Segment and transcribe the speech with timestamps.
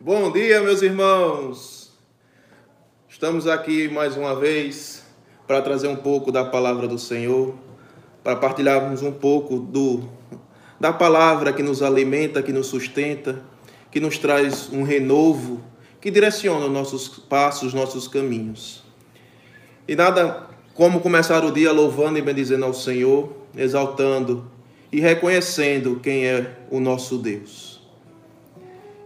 [0.00, 1.90] Bom dia, meus irmãos.
[3.08, 5.02] Estamos aqui mais uma vez
[5.44, 7.52] para trazer um pouco da palavra do Senhor,
[8.22, 10.08] para partilharmos um pouco do
[10.78, 13.42] da palavra que nos alimenta, que nos sustenta,
[13.90, 15.64] que nos traz um renovo,
[16.00, 18.84] que direciona os nossos passos, nossos caminhos.
[19.88, 24.48] E nada como começar o dia louvando e bendizendo ao Senhor, exaltando
[24.92, 27.67] e reconhecendo quem é o nosso Deus.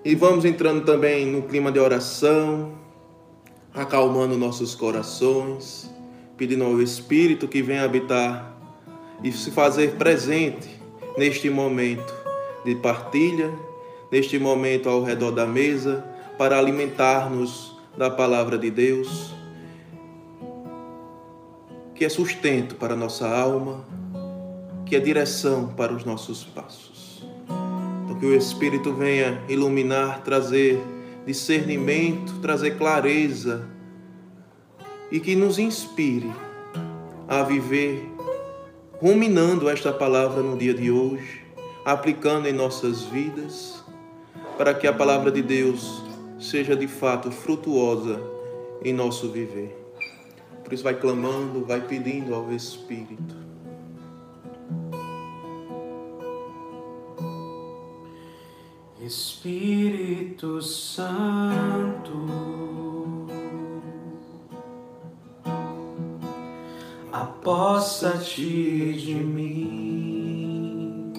[0.04, 2.72] E vamos entrando também no clima de oração,
[3.72, 5.88] acalmando nossos corações,
[6.36, 8.52] pedindo ao Espírito que venha habitar
[9.22, 10.68] e se fazer presente
[11.16, 12.12] neste momento
[12.64, 13.52] de partilha,
[14.10, 16.04] neste momento ao redor da mesa,
[16.36, 19.32] para alimentar-nos da palavra de Deus,
[21.94, 23.84] que é sustento para nossa alma,
[24.84, 26.91] que é direção para os nossos passos.
[28.22, 30.80] Que o Espírito venha iluminar, trazer
[31.26, 33.68] discernimento, trazer clareza
[35.10, 36.30] e que nos inspire
[37.26, 38.08] a viver
[39.00, 41.44] ruminando esta palavra no dia de hoje,
[41.84, 43.84] aplicando em nossas vidas,
[44.56, 46.04] para que a palavra de Deus
[46.38, 48.20] seja de fato frutuosa
[48.84, 49.76] em nosso viver.
[50.62, 53.41] Por isso, vai clamando, vai pedindo ao Espírito.
[59.12, 62.16] Espírito Santo,
[67.12, 71.12] aposta-te de mim,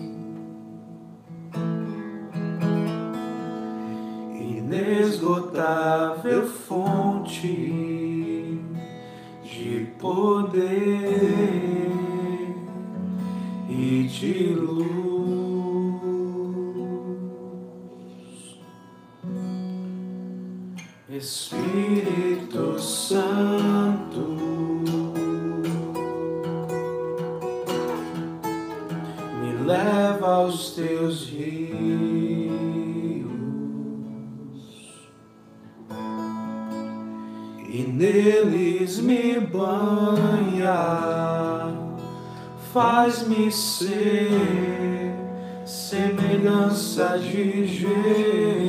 [4.41, 7.47] inesgotável fonte
[9.43, 11.91] de poder
[13.69, 15.12] e de luz.
[21.23, 24.19] Espírito Santo,
[29.39, 31.61] me leva aos teus rios
[37.69, 40.75] e neles me banha,
[42.73, 45.15] faz-me ser
[45.65, 48.62] semelhança de Jesus.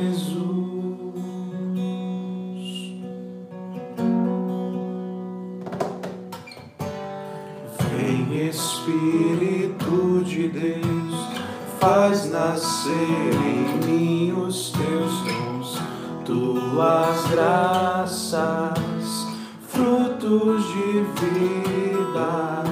[12.85, 15.81] Nascer em mim os teus dons,
[16.23, 19.25] tuas graças,
[19.67, 22.63] frutos de vida.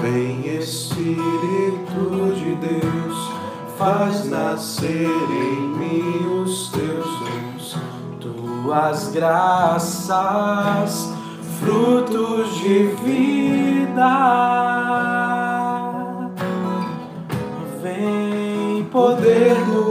[0.00, 3.30] Vem Espírito de Deus,
[3.76, 7.76] faz nascer em mim os teus dons,
[8.20, 11.12] tuas graças,
[11.58, 14.49] frutos de vida.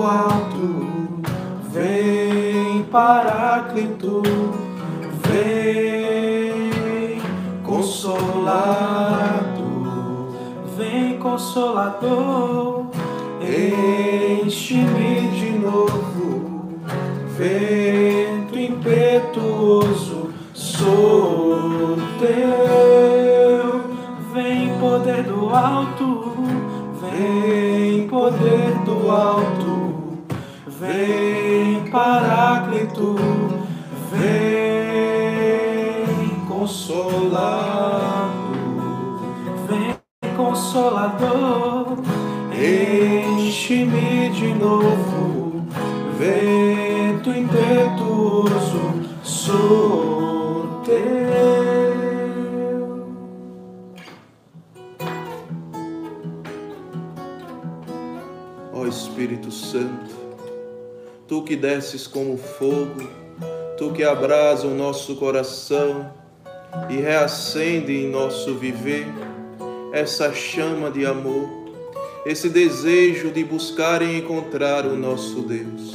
[0.10, 1.22] Alto,
[1.72, 4.24] vem Paráclito,
[5.28, 7.22] vem
[7.64, 9.04] consolado,
[10.76, 12.88] vem consolador,
[13.40, 16.80] enche-me de novo,
[17.38, 23.84] vento impetuoso, sou teu,
[24.34, 26.34] vem poder do alto,
[27.00, 29.89] vem poder do alto,
[30.80, 33.16] vem Paráclito,
[34.12, 34.46] vem
[36.48, 38.30] consolado,
[39.68, 39.98] vem
[40.38, 41.98] consolador,
[42.54, 45.68] enche-me de novo,
[46.18, 50.09] vento impetuoso, sou
[61.30, 63.08] tu que desces como fogo,
[63.78, 66.12] tu que abrasa o nosso coração
[66.90, 69.06] e reacende em nosso viver
[69.94, 71.48] essa chama de amor,
[72.26, 75.94] esse desejo de buscar e encontrar o nosso Deus.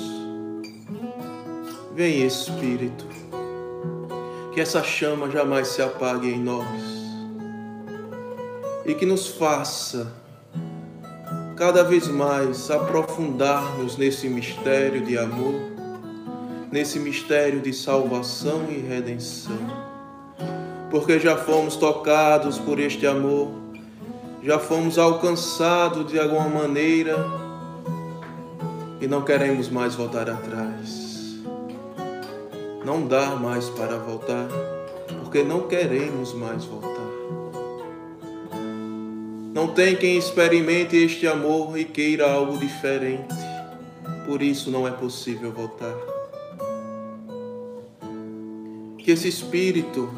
[1.96, 3.04] Vem Espírito,
[4.52, 6.64] que essa chama jamais se apague em nós
[8.86, 10.12] e que nos faça
[11.56, 15.54] cada vez mais aprofundarmos nesse mistério de amor,
[16.70, 19.58] nesse mistério de salvação e redenção.
[20.90, 23.50] Porque já fomos tocados por este amor,
[24.42, 27.16] já fomos alcançados de alguma maneira
[29.00, 31.02] e não queremos mais voltar atrás.
[32.84, 34.46] não dá mais para voltar,
[35.22, 36.93] porque não queremos mais voltar.
[39.64, 43.34] Não tem quem experimente este amor e queira algo diferente,
[44.26, 45.96] por isso não é possível voltar.
[48.98, 50.10] Que esse Espírito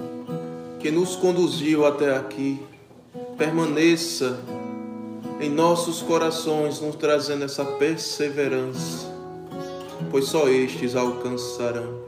[0.81, 2.61] que nos conduziu até aqui
[3.39, 4.41] permaneça
[5.41, 9.07] em nossos corações, nos trazendo essa perseverança,
[10.11, 12.01] pois só estes alcançarão.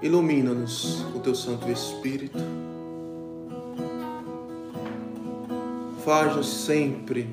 [0.00, 2.38] Ilumina-nos com teu Santo Espírito.
[6.04, 7.28] Faz-nos sempre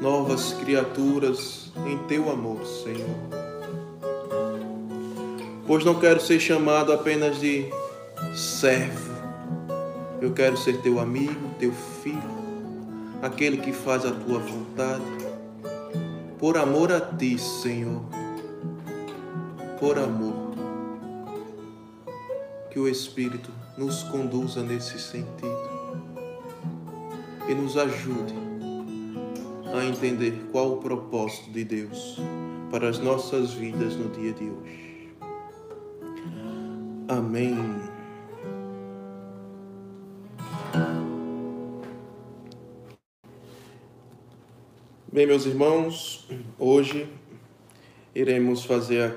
[0.00, 3.44] novas criaturas em teu amor, Senhor
[5.66, 7.66] pois não quero ser chamado apenas de
[8.34, 9.14] servo.
[10.20, 11.72] Eu quero ser teu amigo, teu
[12.02, 12.22] filho,
[13.22, 15.02] aquele que faz a tua vontade.
[16.38, 18.02] Por amor a ti, Senhor.
[19.78, 20.54] Por amor.
[22.70, 25.63] Que o Espírito nos conduza nesse sentido
[27.48, 28.34] e nos ajude
[29.74, 32.18] a entender qual o propósito de Deus
[32.70, 35.14] para as nossas vidas no dia de hoje.
[37.08, 37.54] Amém.
[45.12, 46.26] Bem, meus irmãos,
[46.58, 47.06] hoje
[48.14, 49.16] iremos fazer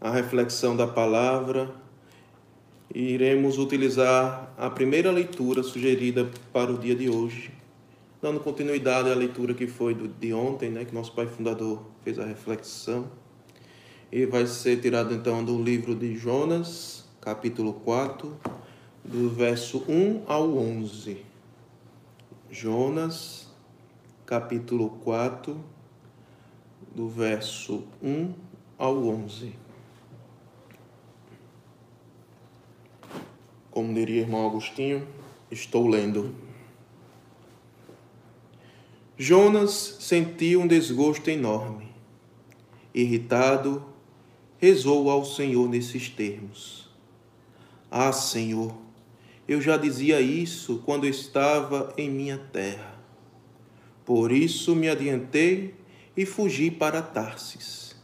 [0.00, 1.74] a reflexão da palavra
[2.94, 7.50] e iremos utilizar a primeira leitura sugerida para o dia de hoje,
[8.24, 12.18] dando continuidade à leitura que foi do, de ontem, né, que nosso pai fundador fez
[12.18, 13.06] a reflexão.
[14.10, 18.34] E vai ser tirado então do livro de Jonas, capítulo 4,
[19.04, 21.18] do verso 1 ao 11.
[22.50, 23.52] Jonas,
[24.24, 25.62] capítulo 4,
[26.96, 28.32] do verso 1
[28.78, 29.52] ao 11.
[33.70, 35.06] Como diria irmão Agostinho,
[35.50, 36.43] estou lendo.
[39.16, 41.88] Jonas sentiu um desgosto enorme.
[42.92, 43.84] Irritado,
[44.58, 46.84] rezou ao Senhor nesses termos
[47.96, 48.74] ah, Senhor,
[49.46, 53.00] eu já dizia isso quando estava em minha terra.
[54.04, 55.76] Por isso me adiantei
[56.16, 57.94] e fugi para Tarsis,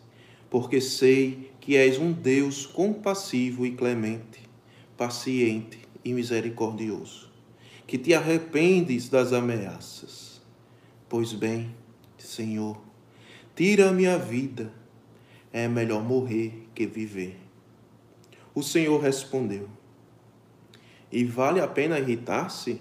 [0.49, 4.41] porque sei que és um Deus compassivo e clemente,
[4.97, 7.29] paciente e misericordioso,
[7.85, 10.30] que te arrependes das ameaças.
[11.11, 11.75] Pois bem,
[12.17, 12.81] Senhor,
[13.55, 14.73] tira a minha vida,
[15.53, 17.37] é melhor morrer que viver.
[18.55, 19.69] O Senhor respondeu:
[21.13, 22.81] e vale a pena irritar-se?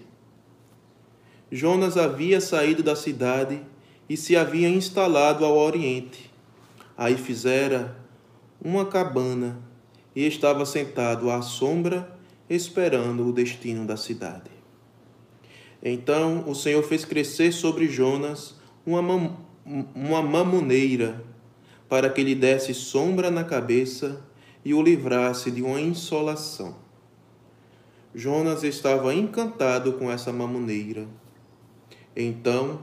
[1.51, 3.59] Jonas havia saído da cidade
[4.07, 6.31] e se havia instalado ao oriente.
[6.95, 7.97] Aí fizera
[8.63, 9.59] uma cabana
[10.15, 12.15] e estava sentado à sombra,
[12.47, 14.58] esperando o destino da cidade.
[15.83, 18.55] Então o Senhor fez crescer sobre Jonas
[18.85, 19.35] uma, mam
[19.95, 21.23] uma mamoneira,
[21.87, 24.21] para que lhe desse sombra na cabeça
[24.63, 26.75] e o livrasse de uma insolação.
[28.13, 31.07] Jonas estava encantado com essa mamoneira.
[32.15, 32.81] Então,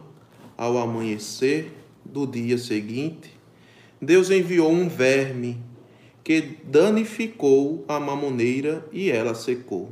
[0.57, 1.73] ao amanhecer
[2.05, 3.31] do dia seguinte,
[4.01, 5.61] Deus enviou um verme
[6.23, 9.91] que danificou a mamoneira e ela secou.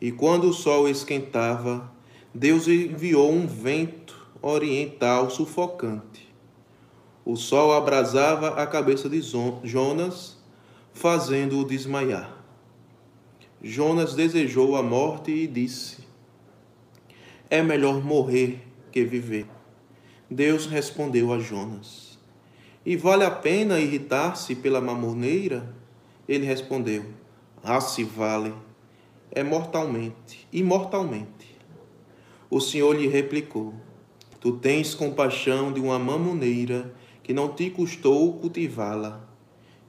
[0.00, 1.92] E quando o sol esquentava,
[2.32, 6.28] Deus enviou um vento oriental sufocante.
[7.24, 9.20] O sol abrasava a cabeça de
[9.64, 10.38] Jonas,
[10.92, 12.38] fazendo-o desmaiar.
[13.62, 15.98] Jonas desejou a morte e disse:
[17.50, 19.46] É melhor morrer que viver.
[20.30, 22.18] Deus respondeu a Jonas:
[22.86, 25.74] E vale a pena irritar-se pela mamoneira?
[26.28, 27.04] Ele respondeu:
[27.64, 28.54] Ah, se vale.
[29.30, 31.56] É mortalmente, imortalmente.
[32.50, 33.74] O Senhor lhe replicou:
[34.40, 39.28] Tu tens compaixão de uma mamoneira que não te custou cultivá-la,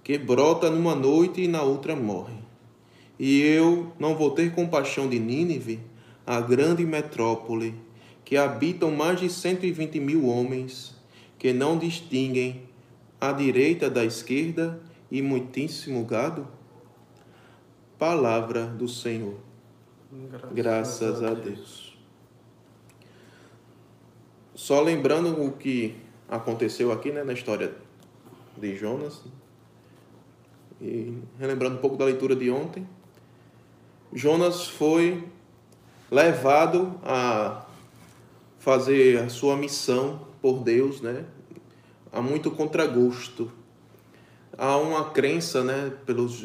[0.04, 2.38] que brota numa noite e na outra morre.
[3.18, 5.80] E eu não vou ter compaixão de Nínive,
[6.28, 7.74] a grande metrópole,
[8.26, 10.96] que habitam mais de 120 mil homens,
[11.38, 12.64] que não distinguem
[13.22, 16.59] a direita da esquerda e muitíssimo gado?
[18.00, 19.36] Palavra do Senhor.
[20.10, 21.38] Graças, Graças a, Deus.
[21.38, 21.98] a Deus.
[24.56, 25.98] Só lembrando o que
[26.30, 27.76] aconteceu aqui né, na história
[28.58, 29.22] de Jonas,
[30.82, 32.88] e relembrando um pouco da leitura de ontem,
[34.14, 35.28] Jonas foi
[36.10, 37.66] levado a
[38.60, 41.26] fazer a sua missão por Deus, né?
[42.12, 43.52] A muito contragosto.
[44.58, 46.44] há uma crença, né, pelos,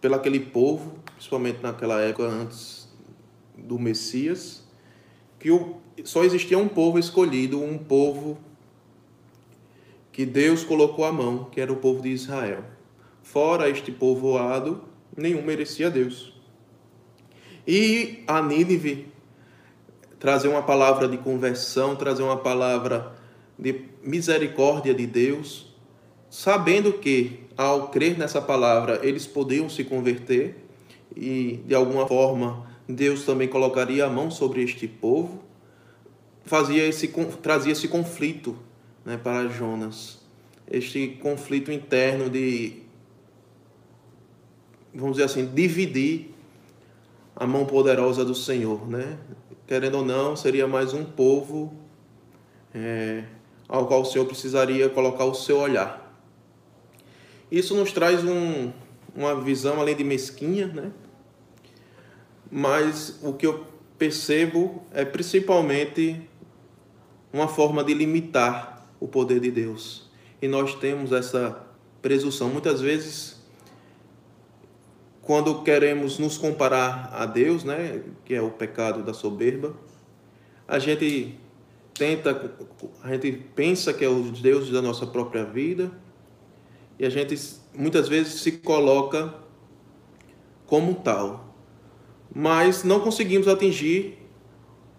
[0.00, 2.88] pelo aquele povo, principalmente naquela época antes
[3.56, 4.66] do Messias,
[5.38, 8.38] que o, só existia um povo escolhido, um povo
[10.12, 12.64] que Deus colocou à mão, que era o povo de Israel.
[13.22, 14.82] Fora este povoado,
[15.16, 16.32] nenhum merecia Deus.
[17.66, 19.08] E a Nínive
[20.18, 23.14] trazer uma palavra de conversão, trazer uma palavra
[23.58, 25.72] de misericórdia de Deus,
[26.30, 30.64] sabendo que ao crer nessa palavra eles podiam se converter
[31.16, 35.42] e de alguma forma Deus também colocaria a mão sobre este povo,
[36.44, 37.08] fazia esse
[37.42, 38.56] trazia esse conflito,
[39.04, 40.20] né, para Jonas,
[40.70, 42.84] este conflito interno de
[44.94, 46.34] vamos dizer assim, dividir
[47.34, 49.18] a mão poderosa do Senhor, né?
[49.66, 51.72] Querendo ou não, seria mais um povo
[52.74, 53.24] é,
[53.68, 56.07] ao qual o Senhor precisaria colocar o seu olhar.
[57.50, 58.70] Isso nos traz um,
[59.14, 60.92] uma visão além de mesquinha, né?
[62.50, 63.66] Mas o que eu
[63.98, 66.20] percebo é principalmente
[67.32, 70.08] uma forma de limitar o poder de Deus.
[70.40, 71.66] E nós temos essa
[72.00, 72.48] presunção.
[72.48, 73.42] Muitas vezes,
[75.22, 79.74] quando queremos nos comparar a Deus, né, que é o pecado da soberba,
[80.66, 81.34] a gente
[81.92, 82.54] tenta,
[83.02, 85.90] a gente pensa que é o Deus da nossa própria vida
[86.98, 87.38] e a gente
[87.74, 89.34] muitas vezes se coloca
[90.66, 91.54] como tal,
[92.34, 94.18] mas não conseguimos atingir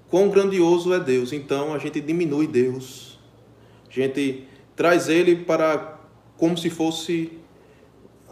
[0.10, 1.32] quão grandioso é Deus.
[1.32, 3.20] Então a gente diminui Deus,
[3.90, 6.00] a gente traz Ele para
[6.38, 7.38] como se fosse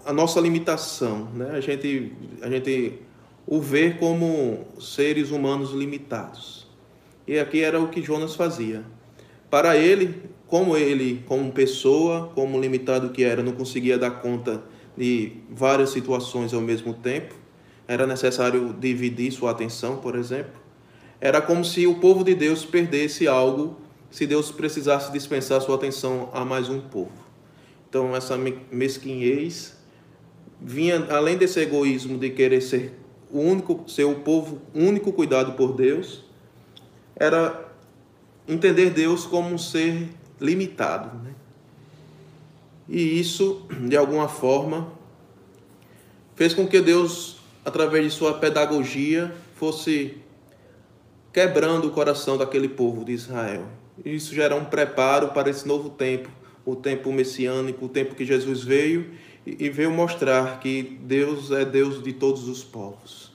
[0.06, 1.52] a nossa limitação, né?
[1.52, 3.02] A gente a gente
[3.46, 6.68] o vê como seres humanos limitados.
[7.28, 8.84] E aqui era o que Jonas fazia.
[9.50, 14.64] Para ele, como ele, como pessoa, como limitado que era, não conseguia dar conta
[14.96, 17.36] de várias situações ao mesmo tempo,
[17.88, 20.60] era necessário dividir sua atenção, por exemplo.
[21.20, 23.78] Era como se o povo de Deus perdesse algo
[24.10, 27.12] se Deus precisasse dispensar sua atenção a mais um povo.
[27.90, 28.38] Então, essa
[28.72, 29.78] mesquinhez
[30.62, 32.94] vinha além desse egoísmo de querer ser
[33.32, 36.24] o único, ser o povo único cuidado por Deus,
[37.16, 37.66] era
[38.48, 41.16] entender Deus como um ser limitado.
[41.24, 41.34] Né?
[42.90, 44.92] E isso, de alguma forma,
[46.36, 50.18] fez com que Deus, através de sua pedagogia, fosse
[51.34, 53.66] quebrando o coração daquele povo de Israel.
[54.06, 56.30] Isso gera um preparo para esse novo tempo,
[56.66, 59.12] o tempo messiânico, o tempo que Jesus veio
[59.46, 63.32] e veio mostrar que Deus é Deus de todos os povos.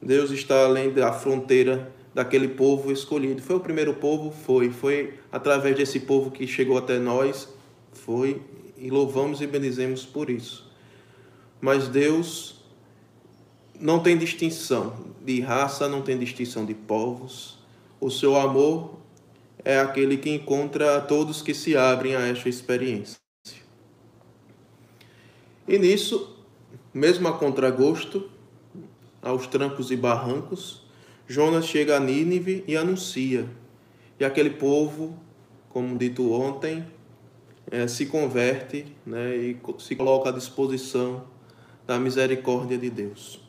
[0.00, 3.42] Deus está além da fronteira daquele povo escolhido.
[3.42, 4.30] Foi o primeiro povo?
[4.30, 4.70] Foi.
[4.70, 7.48] Foi através desse povo que chegou até nós?
[7.92, 8.40] Foi.
[8.76, 10.70] E louvamos e bendizemos por isso.
[11.60, 12.62] Mas Deus
[13.78, 17.58] não tem distinção de raça, não tem distinção de povos.
[18.00, 18.98] O seu amor
[19.64, 23.16] é aquele que encontra todos que se abrem a esta experiência.
[25.66, 26.36] E nisso,
[26.92, 28.28] mesmo a contragosto,
[29.22, 30.81] aos trancos e barrancos,
[31.32, 33.46] Jonas chega a Nínive e anuncia.
[34.20, 35.18] E aquele povo,
[35.70, 36.84] como dito ontem,
[37.70, 41.24] é, se converte né, e se coloca à disposição
[41.86, 43.40] da misericórdia de Deus.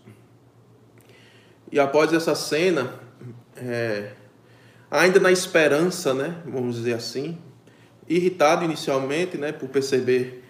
[1.70, 3.02] E após essa cena,
[3.58, 4.13] é,
[4.90, 7.38] ainda na esperança, né, vamos dizer assim,
[8.08, 10.42] irritado inicialmente né, por perceber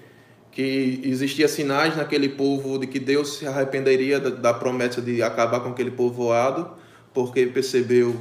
[0.52, 5.62] que existia sinais naquele povo de que Deus se arrependeria da, da promessa de acabar
[5.62, 6.83] com aquele povoado,
[7.14, 8.16] porque percebeu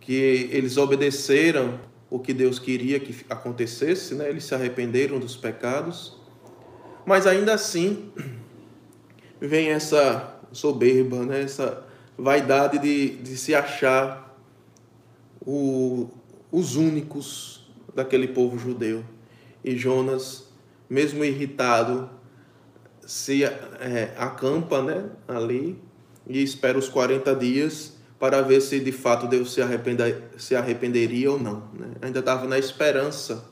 [0.00, 1.78] que eles obedeceram
[2.10, 4.28] o que Deus queria que acontecesse, né?
[4.28, 6.20] eles se arrependeram dos pecados,
[7.06, 8.10] mas ainda assim
[9.40, 11.42] vem essa soberba, né?
[11.42, 11.86] essa
[12.18, 14.36] vaidade de, de se achar
[15.40, 16.10] o,
[16.50, 19.04] os únicos daquele povo judeu.
[19.64, 20.48] E Jonas,
[20.90, 22.10] mesmo irritado,
[23.06, 25.78] se é, acampa né, ali
[26.28, 31.32] e espera os 40 dias para ver se de fato Deus se, arrependa, se arrependeria
[31.32, 31.68] ou não.
[31.74, 31.88] Né?
[32.02, 33.44] Ainda estava na esperança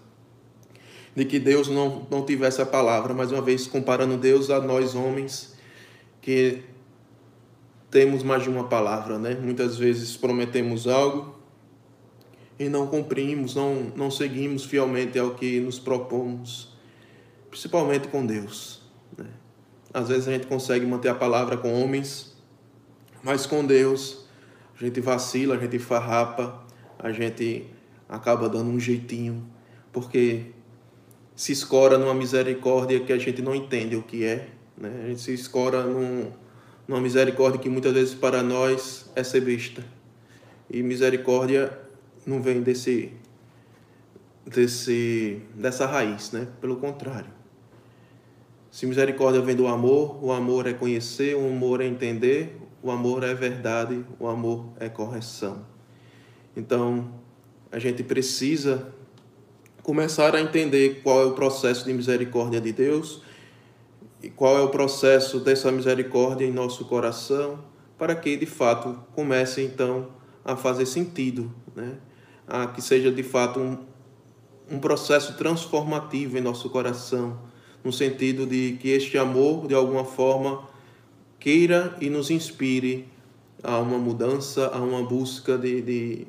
[1.15, 4.95] de que Deus não, não tivesse a palavra, mais uma vez comparando Deus a nós
[4.95, 5.57] homens,
[6.21, 6.63] que
[7.91, 9.35] temos mais de uma palavra, né?
[9.35, 11.35] Muitas vezes prometemos algo
[12.59, 16.77] e não cumprimos, não, não seguimos fielmente ao que nos propomos,
[17.49, 18.83] principalmente com Deus.
[19.17, 19.27] Né?
[19.93, 22.30] Às vezes a gente consegue manter a palavra com homens,
[23.23, 24.25] mas com Deus
[24.81, 26.65] a gente vacila, a gente farrapa,
[26.99, 27.67] a gente
[28.09, 29.47] acaba dando um jeitinho,
[29.93, 30.47] porque
[31.37, 35.03] se escora numa misericórdia que a gente não entende o que é, né?
[35.05, 36.31] A gente se escora num,
[36.89, 39.85] numa misericórdia que muitas vezes para nós é ser vista.
[40.69, 41.79] E misericórdia
[42.27, 43.13] não vem desse,
[44.47, 46.49] desse, dessa raiz, né?
[46.61, 47.31] Pelo contrário.
[48.71, 53.23] Se misericórdia vem do amor, o amor é conhecer, o amor é entender, o amor
[53.23, 55.65] é verdade, o amor é correção.
[56.57, 57.13] Então,
[57.71, 58.93] a gente precisa
[59.83, 63.23] começar a entender qual é o processo de misericórdia de Deus
[64.23, 67.59] e qual é o processo dessa misericórdia em nosso coração,
[67.97, 70.09] para que de fato comece então
[70.45, 71.99] a fazer sentido, né?
[72.47, 73.79] a que seja de fato um,
[74.71, 77.39] um processo transformativo em nosso coração,
[77.85, 80.69] no sentido de que este amor, de alguma forma,
[81.41, 83.09] queira e nos inspire
[83.63, 86.27] a uma mudança, a uma busca de, de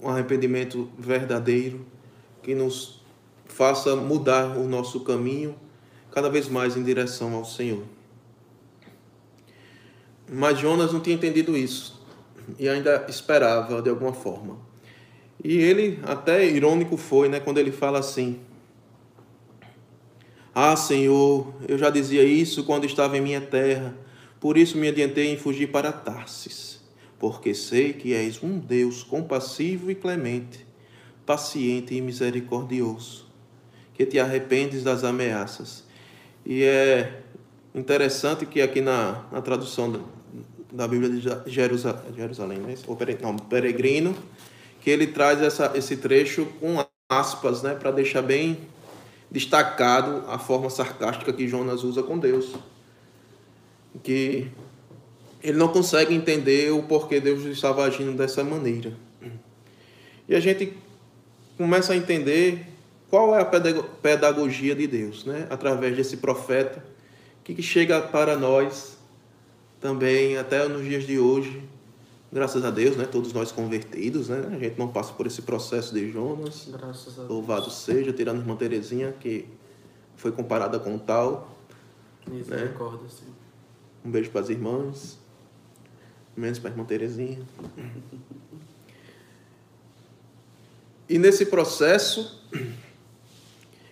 [0.00, 1.84] um arrependimento verdadeiro,
[2.42, 3.02] que nos
[3.46, 5.54] faça mudar o nosso caminho
[6.12, 7.82] cada vez mais em direção ao Senhor.
[10.32, 12.00] Mas Jonas não tinha entendido isso
[12.58, 14.58] e ainda esperava de alguma forma.
[15.42, 18.40] E ele, até irônico foi, né, quando ele fala assim:
[20.54, 23.92] Ah, Senhor, eu já dizia isso quando estava em minha terra,
[24.38, 26.80] por isso me adiantei em fugir para Tarsis,
[27.18, 30.64] porque sei que és um Deus compassivo e clemente,
[31.26, 33.26] paciente e misericordioso,
[33.94, 35.82] que te arrependes das ameaças.
[36.46, 37.22] E é
[37.74, 39.98] interessante que aqui na, na tradução da,
[40.70, 42.76] da Bíblia de Jerusalém, né?
[43.20, 44.14] não, peregrino,
[44.80, 48.56] que ele traz essa, esse trecho com aspas, né, para deixar bem
[49.30, 52.54] destacado a forma sarcástica que Jonas usa com Deus.
[54.02, 54.50] Que
[55.42, 58.92] ele não consegue entender o porquê Deus estava agindo dessa maneira.
[60.28, 60.72] E a gente
[61.56, 62.66] começa a entender
[63.10, 65.46] qual é a pedagogia de Deus, né?
[65.50, 66.82] Através desse profeta
[67.44, 68.96] que chega para nós
[69.80, 71.62] também até nos dias de hoje,
[72.34, 73.06] graças a Deus, né?
[73.06, 74.50] Todos nós convertidos, né?
[74.52, 76.68] A gente não passa por esse processo de Jonas.
[76.68, 77.30] Graças a Deus.
[77.30, 79.46] Louvado seja, tirando a irmã Terezinha que
[80.16, 81.56] foi comparada com tal.
[82.28, 83.08] Misericórdia, né?
[83.08, 83.32] sim.
[84.04, 85.16] Um beijo para as irmãs.
[86.36, 87.38] Menos para a irmã Terezinha.
[91.08, 92.42] E nesse processo,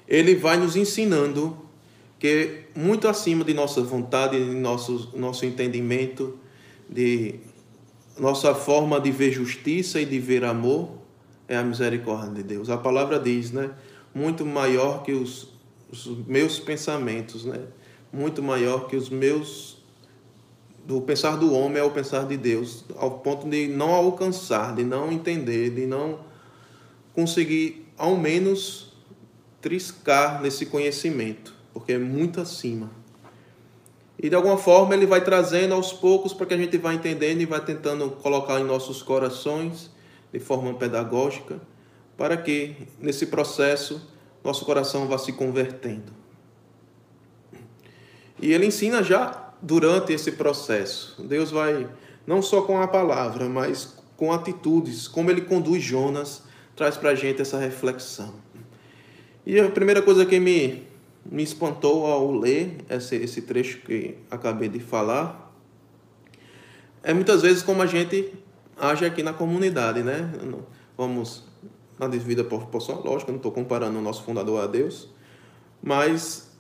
[0.09, 1.57] ele vai nos ensinando
[2.19, 6.39] que muito acima de nossa vontade, de nosso, nosso entendimento,
[6.89, 7.39] de
[8.19, 10.91] nossa forma de ver justiça e de ver amor,
[11.49, 12.71] é a misericórdia de Deus.
[12.71, 13.71] A palavra diz, né?
[14.15, 15.49] Muito maior que os,
[15.91, 17.61] os meus pensamentos, né?
[18.13, 19.83] Muito maior que os meus
[20.85, 24.83] do pensar do homem é o pensar de Deus, ao ponto de não alcançar, de
[24.83, 26.19] não entender, de não
[27.15, 28.93] conseguir ao menos
[29.61, 32.91] triscar nesse conhecimento, porque é muito acima.
[34.23, 37.41] E de alguma forma ele vai trazendo aos poucos para que a gente vá entendendo
[37.41, 39.91] e vai tentando colocar em nossos corações
[40.33, 41.61] de forma pedagógica,
[42.17, 44.01] para que nesse processo
[44.45, 46.13] nosso coração vá se convertendo.
[48.41, 51.21] E ele ensina já durante esse processo.
[51.23, 51.89] Deus vai
[52.27, 56.43] não só com a palavra, mas com atitudes, como ele conduz Jonas,
[56.77, 58.35] traz para a gente essa reflexão.
[59.45, 60.87] E a primeira coisa que me,
[61.25, 65.53] me espantou ao ler esse, esse trecho que acabei de falar
[67.03, 68.33] é muitas vezes como a gente
[68.79, 70.31] age aqui na comunidade, né?
[70.97, 71.45] Vamos
[71.99, 75.09] na devida proporção, lógico, não estou comparando o nosso fundador a Deus,
[75.83, 76.51] mas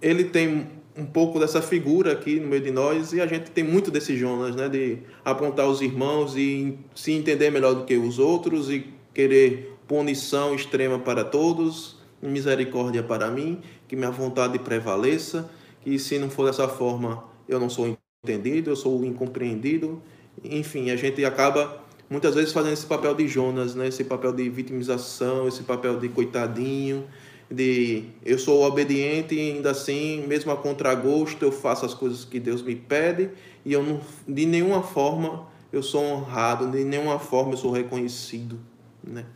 [0.00, 3.64] ele tem um pouco dessa figura aqui no meio de nós e a gente tem
[3.64, 4.68] muito desse Jonas, né?
[4.68, 10.54] De apontar os irmãos e se entender melhor do que os outros e querer punição
[10.54, 13.60] extrema para todos misericórdia para mim,
[13.92, 15.50] que minha vontade prevaleça,
[15.82, 20.02] que se não for dessa forma eu não sou entendido, eu sou incompreendido.
[20.42, 21.78] Enfim, a gente acaba
[22.08, 23.88] muitas vezes fazendo esse papel de Jonas, né?
[23.88, 27.04] esse papel de vitimização, esse papel de coitadinho,
[27.50, 32.40] de eu sou obediente e ainda assim, mesmo a contragosto, eu faço as coisas que
[32.40, 33.28] Deus me pede
[33.62, 38.58] e eu não, de nenhuma forma eu sou honrado, de nenhuma forma eu sou reconhecido.
[39.04, 39.26] Né?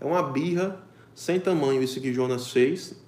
[0.00, 0.80] É uma birra
[1.12, 2.99] sem tamanho isso que Jonas fez.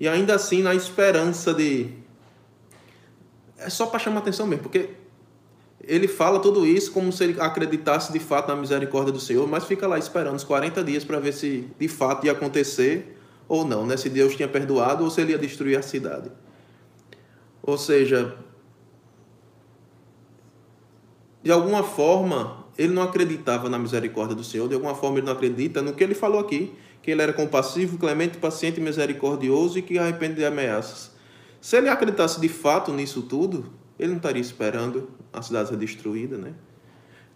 [0.00, 1.90] E ainda assim, na esperança de.
[3.58, 4.88] É só para chamar atenção mesmo, porque
[5.82, 9.64] ele fala tudo isso como se ele acreditasse de fato na misericórdia do Senhor, mas
[9.64, 13.86] fica lá esperando os 40 dias para ver se de fato ia acontecer ou não,
[13.86, 13.96] né?
[13.98, 16.30] se Deus tinha perdoado ou se ele ia destruir a cidade.
[17.62, 18.36] Ou seja,
[21.42, 25.34] de alguma forma, ele não acreditava na misericórdia do Senhor, de alguma forma ele não
[25.34, 29.98] acredita no que ele falou aqui, que ele era compassivo, clemente, paciente, misericordioso e que
[29.98, 31.12] arrepende de ameaças.
[31.60, 36.36] Se ele acreditasse de fato nisso tudo, ele não estaria esperando a cidade ser destruída,
[36.36, 36.54] né?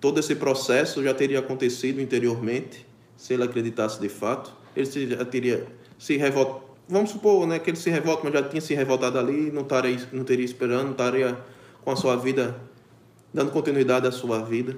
[0.01, 4.55] Todo esse processo já teria acontecido interiormente, se ele acreditasse de fato.
[4.77, 5.67] Ele já teria
[5.99, 6.65] se revoltado.
[6.87, 9.99] Vamos supor né, que ele se revolta, mas já tinha se revoltado ali, não, estaria,
[10.13, 11.39] não teria esperando, não estaria
[11.83, 12.61] com a sua vida,
[13.33, 14.77] dando continuidade à sua vida.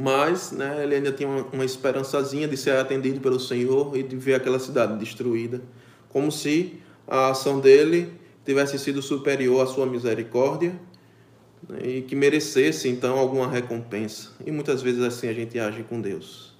[0.00, 4.16] Mas né, ele ainda tinha uma, uma esperançazinha de ser atendido pelo Senhor e de
[4.16, 5.60] ver aquela cidade destruída.
[6.08, 8.10] Como se a ação dele
[8.42, 10.72] tivesse sido superior à sua misericórdia
[11.68, 14.30] né, e que merecesse então alguma recompensa.
[14.46, 16.56] E muitas vezes assim a gente age com Deus.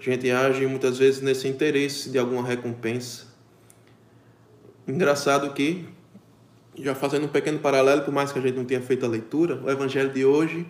[0.00, 3.26] A gente age muitas vezes nesse interesse de alguma recompensa.
[4.88, 5.86] Engraçado que,
[6.78, 9.60] já fazendo um pequeno paralelo, por mais que a gente não tenha feito a leitura,
[9.62, 10.66] o evangelho de hoje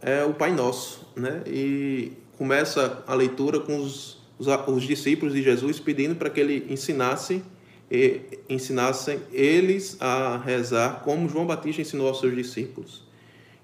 [0.00, 1.42] é o Pai Nosso, né?
[1.46, 6.66] E começa a leitura com os, os, os discípulos de Jesus pedindo para que ele
[6.70, 7.42] ensinasse
[7.90, 13.04] e ensinassem eles a rezar como João Batista ensinou aos seus discípulos.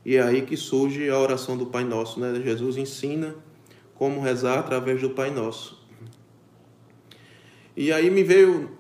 [0.05, 2.41] E é aí que surge a oração do Pai Nosso, né?
[2.43, 3.35] Jesus ensina
[3.95, 5.81] como rezar através do Pai Nosso.
[7.77, 8.71] E aí me veio,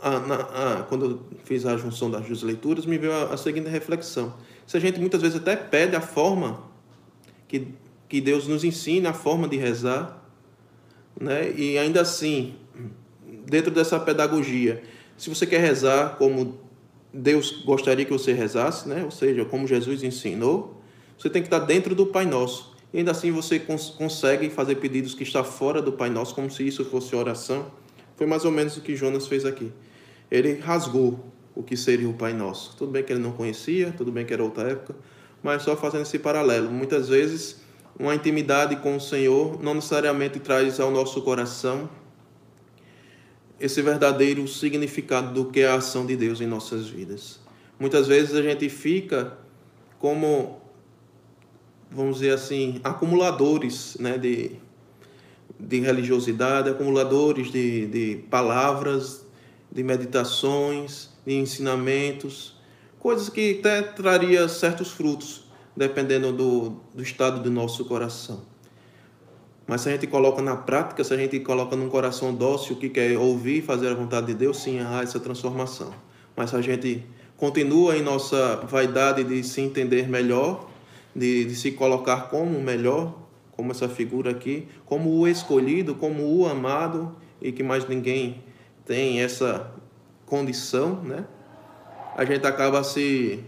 [0.00, 3.68] a, a, a, quando eu fiz a junção das duas leituras, me veio a, seguinte
[3.68, 4.34] reflexão.
[4.66, 6.71] Se a gente muitas vezes até pede a forma
[7.52, 7.68] que,
[8.08, 10.26] que Deus nos ensina, a forma de rezar,
[11.20, 11.52] né?
[11.52, 12.54] e ainda assim
[13.46, 14.82] dentro dessa pedagogia.
[15.18, 16.58] Se você quer rezar como
[17.12, 19.04] Deus gostaria que você rezasse, né?
[19.04, 20.80] ou seja, como Jesus ensinou,
[21.18, 22.74] você tem que estar dentro do Pai Nosso.
[22.90, 26.50] E ainda assim você cons consegue fazer pedidos que está fora do Pai Nosso, como
[26.50, 27.70] se isso fosse oração.
[28.16, 29.70] Foi mais ou menos o que Jonas fez aqui.
[30.30, 31.20] Ele rasgou
[31.54, 32.74] o que seria o Pai Nosso.
[32.76, 34.94] Tudo bem que ele não conhecia, tudo bem que era outra época,
[35.42, 36.70] mas só fazendo esse paralelo.
[36.70, 37.60] Muitas vezes,
[37.98, 41.88] uma intimidade com o Senhor não necessariamente traz ao nosso coração
[43.58, 47.38] esse verdadeiro significado do que é a ação de Deus em nossas vidas.
[47.78, 49.38] Muitas vezes a gente fica
[49.98, 50.60] como,
[51.90, 54.56] vamos dizer assim, acumuladores né, de,
[55.58, 59.24] de religiosidade, acumuladores de, de palavras,
[59.70, 62.56] de meditações, de ensinamentos,
[63.02, 65.42] coisas que até traria certos frutos,
[65.76, 68.42] dependendo do, do estado do nosso coração.
[69.66, 72.88] Mas se a gente coloca na prática, se a gente coloca num coração dócil que
[72.88, 75.92] quer ouvir e fazer a vontade de Deus, sim, há essa transformação.
[76.36, 77.04] Mas se a gente
[77.36, 80.68] continua em nossa vaidade de se entender melhor,
[81.14, 83.18] de, de se colocar como melhor,
[83.50, 88.44] como essa figura aqui, como o escolhido, como o amado, e que mais ninguém
[88.86, 89.72] tem essa
[90.24, 91.24] condição, né?
[92.14, 93.42] A gente acaba se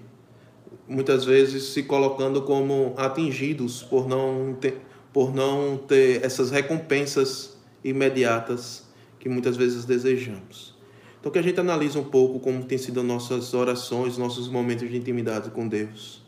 [0.88, 4.80] muitas vezes se colocando como atingidos por não ter
[5.12, 8.82] por não ter essas recompensas imediatas
[9.20, 10.74] que muitas vezes desejamos.
[11.20, 14.96] Então que a gente analise um pouco como tem sido nossas orações, nossos momentos de
[14.96, 16.20] intimidade com Deus.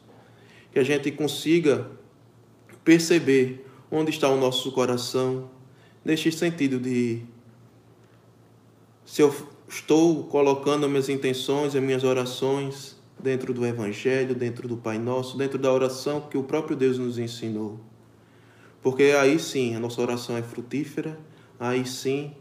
[0.72, 1.90] Que a gente consiga
[2.84, 5.50] perceber onde está o nosso coração,
[6.04, 7.22] neste sentido de
[9.04, 9.22] se
[9.68, 15.58] estou colocando minhas intenções e minhas orações dentro do Evangelho, dentro do Pai Nosso, dentro
[15.58, 17.80] da oração que o próprio Deus nos ensinou.
[18.82, 21.18] Porque aí sim a nossa oração é frutífera,
[21.58, 22.32] aí sim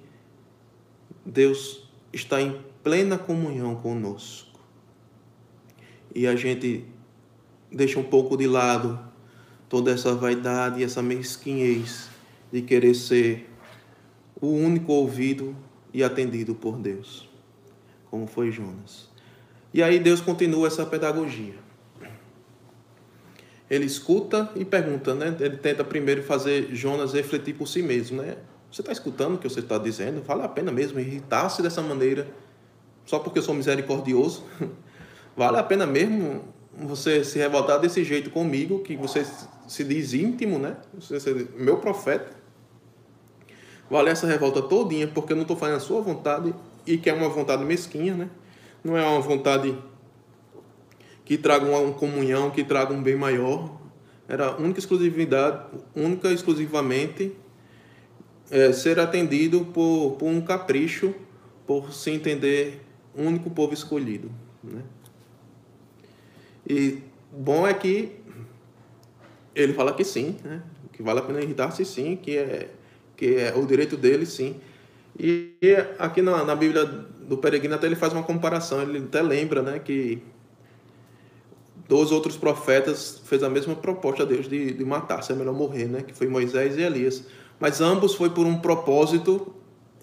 [1.25, 4.59] Deus está em plena comunhão conosco.
[6.13, 6.85] E a gente
[7.71, 8.99] deixa um pouco de lado
[9.67, 12.09] toda essa vaidade e essa mesquinhez
[12.51, 13.49] de querer ser
[14.39, 15.55] o único ouvido
[15.95, 17.29] e atendido por Deus,
[18.09, 19.09] como foi Jonas.
[19.73, 21.65] E aí Deus continua essa pedagogia
[23.69, 25.35] ele escuta e pergunta, né?
[25.39, 28.37] Ele tenta primeiro fazer Jonas refletir por si mesmo, né?
[28.71, 30.21] Você está escutando o que você está dizendo?
[30.21, 32.27] Vale a pena mesmo irritar-se dessa maneira
[33.05, 34.43] só porque eu sou misericordioso?
[35.35, 36.43] vale a pena mesmo
[36.77, 39.25] você se revoltar desse jeito comigo, que você
[39.67, 40.77] se diz íntimo, né?
[40.99, 42.44] Você é meu profeta.
[43.89, 46.53] Vale essa revolta todinha porque eu não estou fazendo a sua vontade
[46.85, 48.29] e que é uma vontade mesquinha, né?
[48.83, 49.77] Não é uma vontade
[51.23, 53.81] que tragam uma comunhão, que tragam um bem maior.
[54.27, 57.35] Era única exclusividade, única exclusivamente
[58.49, 61.13] é, ser atendido por, por um capricho,
[61.65, 62.81] por se entender
[63.15, 64.31] único povo escolhido.
[64.63, 64.81] Né?
[66.67, 68.19] E bom é que
[69.53, 70.61] ele fala que sim, né?
[70.91, 72.69] que vale a pena irritar-se sim, que é,
[73.15, 74.55] que é o direito dele sim.
[75.17, 75.55] E
[75.97, 79.79] aqui na, na Bíblia do Peregrino até ele faz uma comparação, ele até lembra né,
[79.79, 80.21] que
[81.87, 85.53] dos outros profetas fez a mesma proposta a Deus de, de matar, se é melhor
[85.53, 86.01] morrer, né?
[86.01, 87.23] Que foi Moisés e Elias.
[87.59, 89.53] Mas ambos foi por um propósito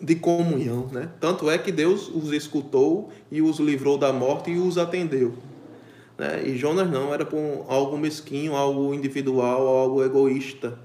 [0.00, 1.10] de comunhão, né?
[1.20, 5.34] Tanto é que Deus os escutou e os livrou da morte e os atendeu.
[6.16, 6.42] Né?
[6.46, 10.78] E Jonas não, era por algo mesquinho, algo individual, algo egoísta.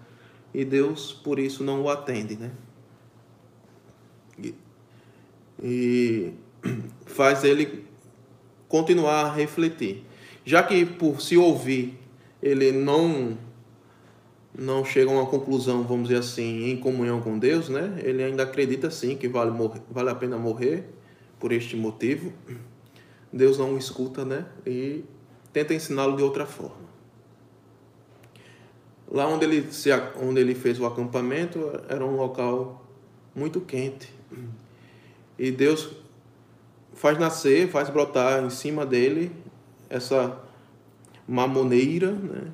[0.53, 2.51] E Deus, por isso, não o atende, né?
[5.62, 6.33] E,
[7.05, 7.86] faz ele
[8.67, 10.03] continuar a refletir.
[10.45, 11.97] Já que por se ouvir,
[12.41, 13.38] ele não
[14.57, 17.99] não chega a uma conclusão, vamos dizer assim, em comunhão com Deus, né?
[18.03, 20.86] Ele ainda acredita sim que vale, morrer, vale a pena morrer
[21.39, 22.33] por este motivo.
[23.31, 24.45] Deus não o escuta, né?
[24.65, 25.03] E
[25.53, 26.87] tenta ensiná-lo de outra forma.
[29.10, 29.89] Lá onde ele, se,
[30.22, 32.86] onde ele fez o acampamento era um local
[33.34, 34.12] muito quente.
[35.39, 35.89] E Deus
[36.93, 39.32] faz nascer, faz brotar em cima dele
[39.89, 40.38] essa
[41.28, 42.52] mamoneira, né?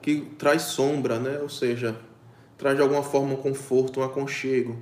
[0.00, 1.40] que traz sombra, né?
[1.42, 1.96] ou seja,
[2.56, 4.76] traz de alguma forma um conforto, um aconchego.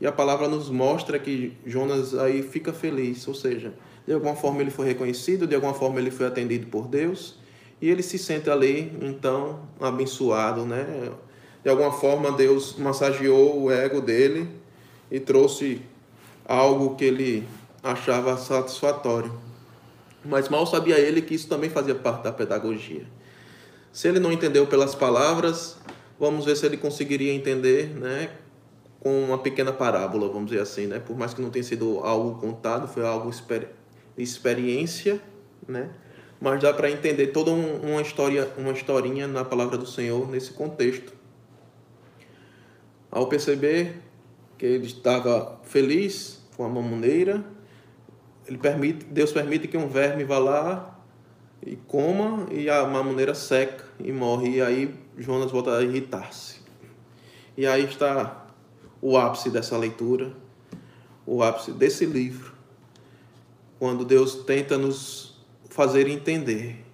[0.00, 3.74] E a palavra nos mostra que Jonas aí fica feliz, ou seja,
[4.06, 7.37] de alguma forma ele foi reconhecido, de alguma forma ele foi atendido por Deus,
[7.80, 11.12] e ele se sente ali, então, abençoado, né?
[11.62, 14.48] De alguma forma Deus massageou o ego dele
[15.10, 15.82] e trouxe
[16.44, 17.46] algo que ele
[17.82, 19.32] achava satisfatório.
[20.24, 23.06] Mas mal sabia ele que isso também fazia parte da pedagogia.
[23.92, 25.76] Se ele não entendeu pelas palavras,
[26.18, 28.30] vamos ver se ele conseguiria entender, né,
[29.00, 30.98] com uma pequena parábola, vamos dizer assim, né?
[30.98, 33.68] Por mais que não tenha sido algo contado, foi algo exper
[34.16, 35.20] experiência,
[35.66, 35.90] né?
[36.40, 41.12] Mas dá para entender toda uma história, uma historinha na palavra do Senhor nesse contexto.
[43.10, 43.96] Ao perceber
[44.56, 47.44] que ele estava feliz com a mamoneira,
[48.46, 51.00] ele permite, Deus permite que um verme vá lá
[51.64, 54.56] e coma e a mamoneira seca e morre.
[54.56, 56.60] E aí Jonas volta a irritar-se.
[57.56, 58.46] E aí está
[59.02, 60.32] o ápice dessa leitura,
[61.26, 62.52] o ápice desse livro,
[63.78, 65.27] quando Deus tenta nos
[65.78, 66.84] fazer entender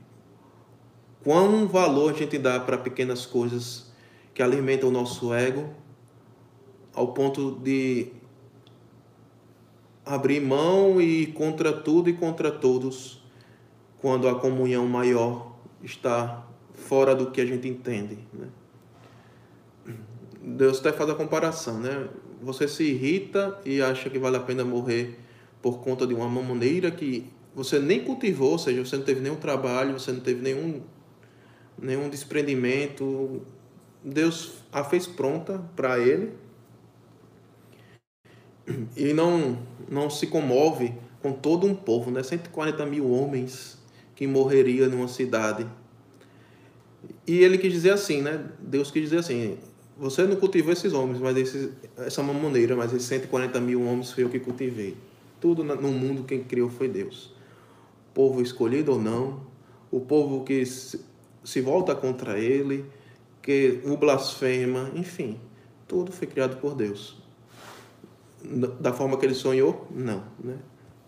[1.22, 3.90] quão valor a gente dá para pequenas coisas
[4.34, 5.70] que alimentam o nosso ego,
[6.92, 8.08] ao ponto de
[10.04, 13.22] abrir mão e contra tudo e contra todos
[14.02, 18.18] quando a comunhão maior está fora do que a gente entende.
[18.34, 18.48] Né?
[20.42, 22.06] Deus até faz a comparação, né?
[22.42, 25.18] Você se irrita e acha que vale a pena morrer
[25.62, 29.36] por conta de uma mamoneira que você nem cultivou, ou seja, você não teve nenhum
[29.36, 30.82] trabalho, você não teve nenhum,
[31.80, 33.42] nenhum desprendimento.
[34.02, 36.32] Deus a fez pronta para ele
[38.96, 42.22] e não, não se comove com todo um povo, né?
[42.22, 43.78] 140 mil homens
[44.14, 45.66] que morreria numa cidade.
[47.26, 48.44] E ele quis dizer assim, né?
[48.58, 49.58] Deus quis dizer assim:
[49.96, 54.24] você não cultivou esses homens, mas esses, essa mamoneira, mas esses 140 mil homens foi
[54.24, 54.96] eu que cultivei.
[55.40, 57.33] Tudo no mundo quem criou foi Deus.
[58.14, 59.40] Povo escolhido ou não,
[59.90, 62.86] o povo que se volta contra ele,
[63.42, 65.38] que o blasfema, enfim,
[65.86, 67.22] tudo foi criado por Deus.
[68.80, 69.86] Da forma que ele sonhou?
[69.90, 70.58] Não, né?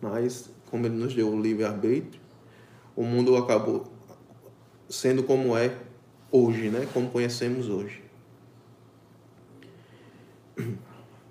[0.03, 2.21] Mas como ele nos deu o livre arbítrio,
[2.95, 3.87] o mundo acabou
[4.89, 5.75] sendo como é
[6.31, 6.87] hoje, né?
[6.93, 8.03] Como conhecemos hoje.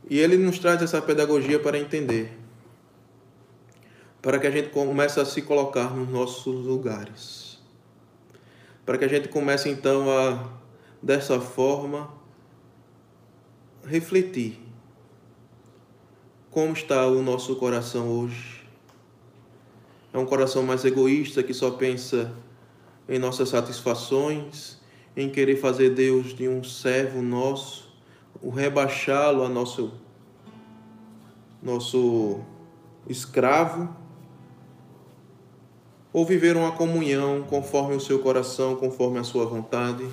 [0.09, 2.37] E ele nos traz essa pedagogia para entender,
[4.25, 7.59] para que a gente comece a se colocar nos nossos lugares,
[8.83, 10.49] para que a gente comece então a,
[10.99, 12.09] dessa forma,
[13.85, 14.59] refletir
[16.49, 18.67] como está o nosso coração hoje.
[20.11, 22.33] É um coração mais egoísta que só pensa
[23.07, 24.81] em nossas satisfações,
[25.15, 27.95] em querer fazer Deus de um servo nosso,
[28.41, 29.93] o rebaixá-lo a nosso
[31.61, 32.39] nosso
[33.07, 34.03] escravo,
[36.15, 40.07] ou viver uma comunhão conforme o seu coração, conforme a sua vontade,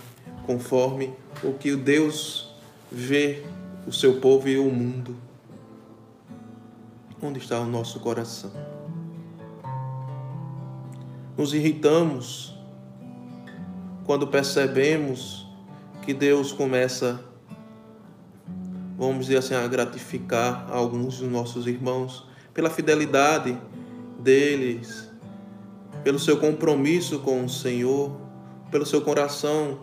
[0.45, 1.13] conforme
[1.45, 2.53] o que Deus
[2.91, 3.45] vê
[3.87, 5.15] o seu povo e o mundo.
[7.23, 8.51] Onde está o nosso coração?
[11.37, 12.55] nos irritamos
[14.05, 15.47] quando percebemos
[16.03, 17.23] que Deus começa,
[18.99, 23.57] vamos dizer assim, a gratificar alguns dos nossos irmãos pela fidelidade
[24.19, 25.12] deles,
[26.05, 28.17] pelo seu compromisso com o Senhor,
[28.71, 29.81] pelo seu coração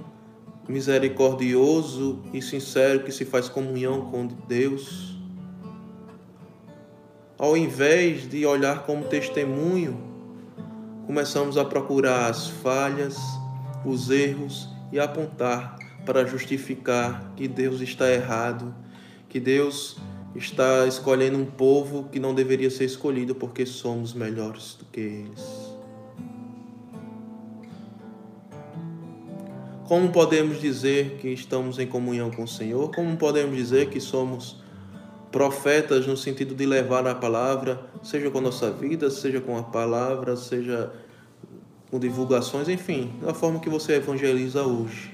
[0.68, 5.18] misericordioso e sincero que se faz comunhão com Deus.
[7.38, 10.00] Ao invés de olhar como testemunho
[11.08, 13.18] começamos a procurar as falhas,
[13.84, 18.76] os erros e apontar para justificar que Deus está errado,
[19.28, 19.98] que Deus
[20.36, 25.59] está escolhendo um povo que não deveria ser escolhido porque somos melhores do que eles.
[29.90, 32.92] Como podemos dizer que estamos em comunhão com o Senhor?
[32.92, 34.58] Como podemos dizer que somos
[35.32, 39.64] profetas no sentido de levar a palavra, seja com a nossa vida, seja com a
[39.64, 40.92] palavra, seja
[41.90, 45.12] com divulgações, enfim, da forma que você evangeliza hoje?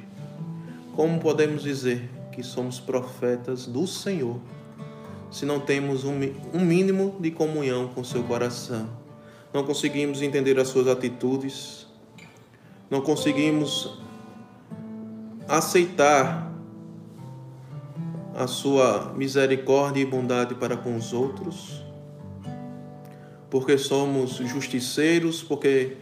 [0.93, 4.41] Como podemos dizer que somos profetas do Senhor
[5.31, 6.19] se não temos um,
[6.53, 8.89] um mínimo de comunhão com seu coração?
[9.53, 11.88] Não conseguimos entender as suas atitudes,
[12.91, 14.03] não conseguimos
[15.47, 16.51] aceitar
[18.36, 21.84] a sua misericórdia e bondade para com os outros,
[23.49, 25.97] porque somos justiceiros, porque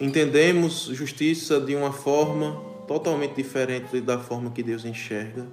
[0.00, 5.46] entendemos justiça de uma forma totalmente diferente da forma que Deus enxerga.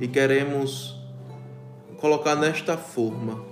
[0.00, 1.00] E queremos
[1.98, 3.42] colocar nesta forma,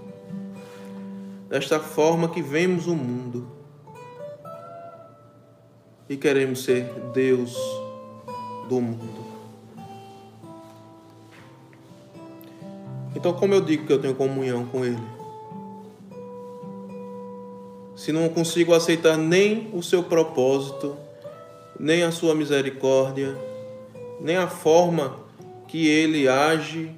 [1.49, 3.62] desta forma que vemos o mundo
[6.13, 7.57] e queremos ser Deus
[8.69, 9.25] do mundo.
[13.17, 15.03] Então, como eu digo que eu tenho comunhão com Ele?
[17.97, 20.99] Se não consigo aceitar nem o seu propósito,
[21.81, 23.35] nem a sua misericórdia,
[24.21, 25.17] nem a forma
[25.67, 26.91] que Ele age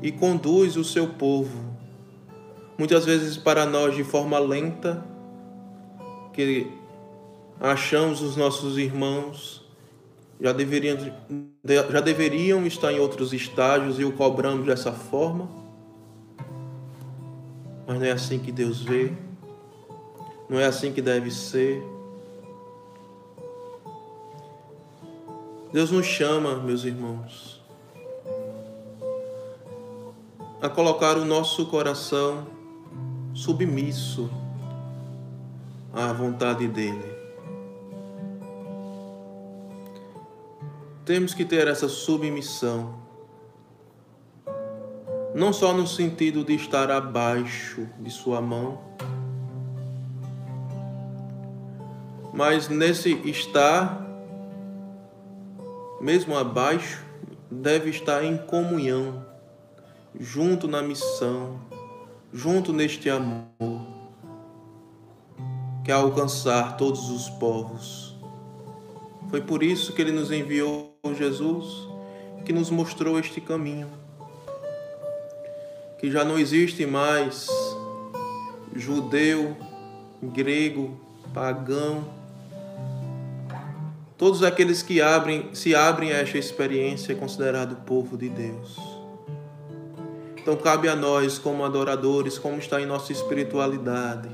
[0.00, 1.58] e conduz o seu povo,
[2.78, 5.04] muitas vezes para nós de forma lenta,
[6.32, 6.83] que
[7.60, 9.64] achamos os nossos irmãos,
[10.40, 10.96] já deveriam,
[11.90, 15.48] já deveriam estar em outros estágios e o cobramos dessa forma.
[17.86, 19.12] Mas não é assim que Deus vê,
[20.48, 21.82] não é assim que deve ser.
[25.72, 27.60] Deus nos chama, meus irmãos,
[30.62, 32.46] a colocar o nosso coração
[33.34, 34.30] submisso
[35.92, 37.13] à vontade dEle.
[41.04, 42.94] Temos que ter essa submissão.
[45.34, 48.80] Não só no sentido de estar abaixo de Sua mão,
[52.32, 54.02] mas nesse estar,
[56.00, 57.04] mesmo abaixo,
[57.50, 59.26] deve estar em comunhão,
[60.18, 61.60] junto na missão,
[62.32, 63.86] junto neste amor,
[65.84, 68.18] que é alcançar todos os povos.
[69.28, 71.88] Foi por isso que ele nos enviou Jesus
[72.44, 73.88] que nos mostrou este caminho.
[75.98, 77.48] Que já não existe mais
[78.74, 79.56] judeu,
[80.22, 80.98] grego,
[81.32, 82.04] pagão,
[84.16, 88.78] todos aqueles que abrem, se abrem a esta experiência é considerado povo de Deus.
[90.36, 94.28] Então cabe a nós, como adoradores, como está em nossa espiritualidade,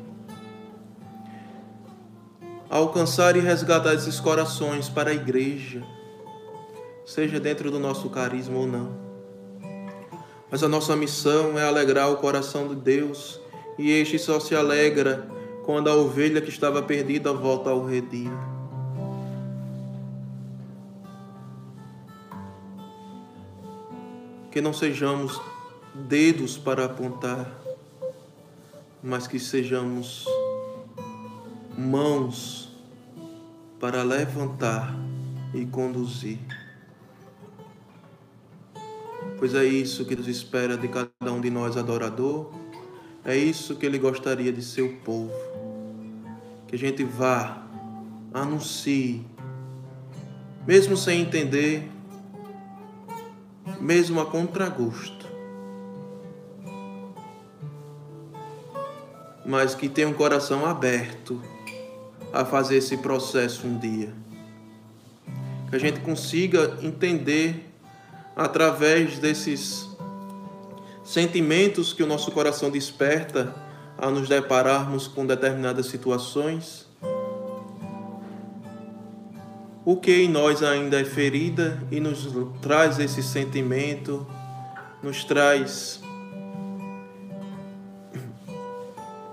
[2.68, 5.84] alcançar e resgatar esses corações para a igreja
[7.10, 8.92] seja dentro do nosso carisma ou não.
[10.48, 13.40] Mas a nossa missão é alegrar o coração de Deus,
[13.76, 15.28] e este só se alegra
[15.64, 18.30] quando a ovelha que estava perdida volta ao redil.
[24.52, 25.40] Que não sejamos
[25.92, 27.60] dedos para apontar,
[29.02, 30.24] mas que sejamos
[31.76, 32.70] mãos
[33.80, 34.94] para levantar
[35.52, 36.59] e conduzir
[39.38, 42.50] pois é isso que Deus espera de cada um de nós adorador,
[43.24, 45.32] é isso que Ele gostaria de seu povo.
[46.66, 47.66] Que a gente vá,
[48.32, 49.26] anuncie,
[50.66, 51.90] mesmo sem entender,
[53.80, 55.26] mesmo a contragosto,
[59.44, 61.40] mas que tenha um coração aberto
[62.32, 64.14] a fazer esse processo um dia.
[65.68, 67.69] Que a gente consiga entender
[68.34, 69.88] através desses
[71.04, 73.54] sentimentos que o nosso coração desperta
[73.98, 76.88] ao nos depararmos com determinadas situações.
[79.84, 82.28] O que em nós ainda é ferida e nos
[82.62, 84.26] traz esse sentimento,
[85.02, 86.00] nos traz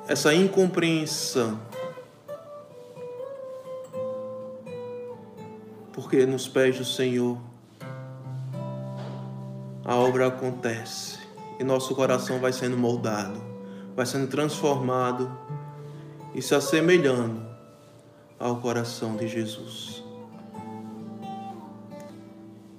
[0.07, 1.59] essa incompreensão.
[5.93, 7.37] Porque nos pés do Senhor
[9.87, 11.17] a obra acontece
[11.57, 13.41] e nosso coração vai sendo moldado,
[13.95, 15.31] vai sendo transformado
[16.35, 17.41] e se assemelhando
[18.37, 20.03] ao coração de Jesus.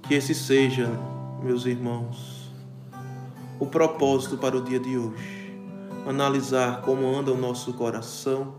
[0.02, 0.90] Que esse seja
[1.42, 2.52] meus irmãos,
[3.59, 5.38] o propósito para o dia de hoje.
[6.06, 8.54] Analisar como anda o nosso coração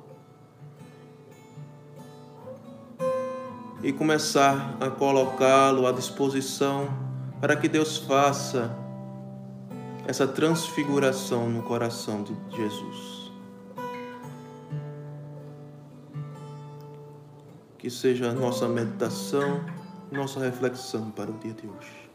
[3.84, 7.09] e começar a colocá-lo à disposição
[7.40, 8.76] para que Deus faça
[10.06, 13.32] essa transfiguração no coração de Jesus.
[17.78, 19.64] Que seja a nossa meditação,
[20.12, 22.10] nossa reflexão para o dia de hoje.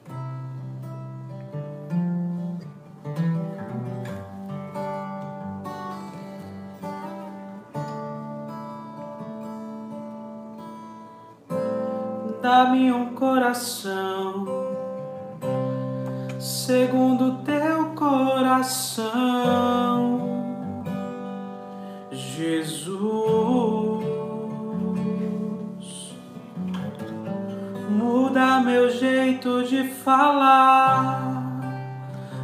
[12.42, 14.53] Dá-me um coração
[16.64, 19.04] segundo teu coração,
[22.10, 22.94] Jesus.
[27.90, 31.60] Muda meu jeito de falar,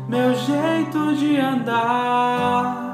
[0.07, 2.91] meu jeito de andar.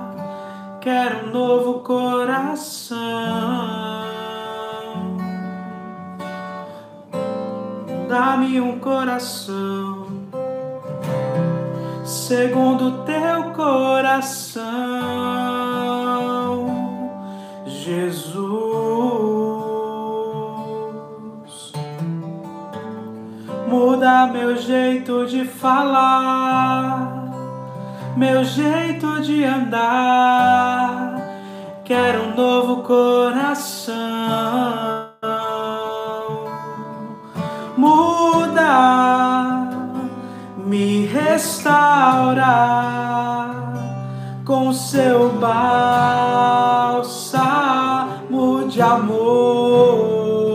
[0.80, 2.96] Quero um novo coração.
[8.08, 9.75] dá-me um coração
[12.26, 14.64] segundo teu coração,
[17.64, 18.42] Jesus.
[23.68, 27.30] Muda meu jeito de falar,
[28.16, 31.14] meu jeito de andar.
[31.84, 34.26] Quero um novo coração.
[40.66, 41.85] me restaurar
[44.44, 46.96] com seu bálsamo
[48.68, 50.46] de amor.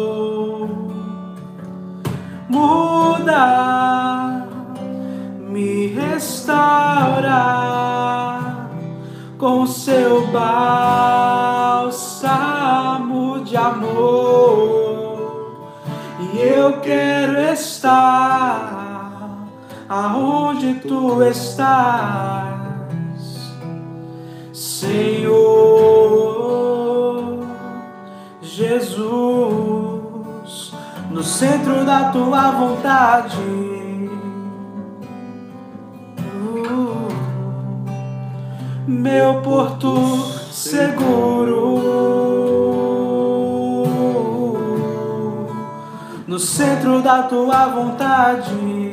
[2.50, 4.48] Muda,
[5.50, 7.12] me restaurar
[9.38, 11.92] com seu bálsamo
[13.44, 15.12] de amor.
[16.34, 18.31] E eu quero estar
[20.02, 22.58] aonde tu estás,
[24.52, 25.92] Senhor
[28.42, 29.14] Jesus,
[31.10, 33.72] no centro da tua vontade.
[38.88, 39.94] Meu porto
[40.52, 41.82] seguro
[46.28, 48.91] no centro da tua vontade.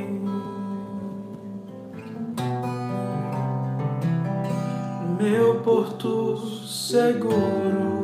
[5.18, 7.98] Meu porto seguro.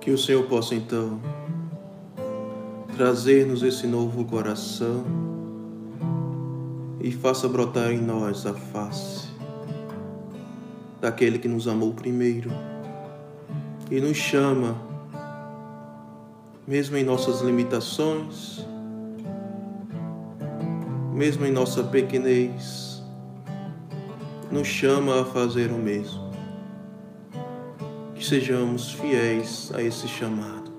[0.00, 1.20] Que o Senhor possa então
[2.96, 5.31] trazer-nos esse novo coração
[7.02, 9.26] e faça brotar em nós a face
[11.00, 12.48] daquele que nos amou primeiro
[13.90, 14.80] e nos chama,
[16.64, 18.64] mesmo em nossas limitações,
[21.12, 23.02] mesmo em nossa pequenez,
[24.48, 26.30] nos chama a fazer o mesmo.
[28.14, 30.70] Que sejamos fiéis a esse chamado.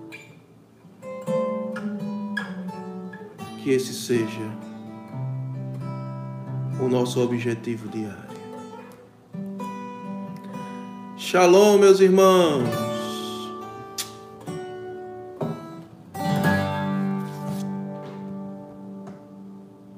[3.61, 4.72] Que esse seja
[6.84, 8.34] o nosso objetivo diário.
[11.18, 12.93] Shalom, meus irmãos.